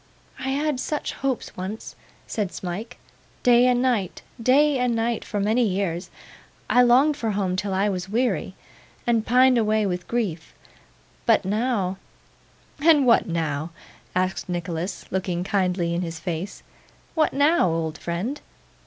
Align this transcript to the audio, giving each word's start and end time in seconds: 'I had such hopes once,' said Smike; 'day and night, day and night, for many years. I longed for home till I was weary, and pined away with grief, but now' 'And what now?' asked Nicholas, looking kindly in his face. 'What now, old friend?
'I 0.39 0.49
had 0.49 0.79
such 0.79 1.13
hopes 1.13 1.55
once,' 1.55 1.95
said 2.25 2.51
Smike; 2.51 2.97
'day 3.43 3.67
and 3.67 3.83
night, 3.83 4.23
day 4.41 4.79
and 4.79 4.95
night, 4.95 5.23
for 5.23 5.39
many 5.39 5.61
years. 5.61 6.09
I 6.67 6.81
longed 6.81 7.15
for 7.15 7.29
home 7.29 7.55
till 7.55 7.71
I 7.71 7.87
was 7.87 8.09
weary, 8.09 8.55
and 9.05 9.23
pined 9.27 9.59
away 9.59 9.85
with 9.85 10.07
grief, 10.07 10.55
but 11.27 11.45
now' 11.45 11.99
'And 12.83 13.05
what 13.05 13.27
now?' 13.27 13.69
asked 14.15 14.49
Nicholas, 14.49 15.05
looking 15.11 15.43
kindly 15.43 15.93
in 15.93 16.01
his 16.01 16.17
face. 16.19 16.63
'What 17.13 17.31
now, 17.31 17.69
old 17.69 17.99
friend? 17.99 18.41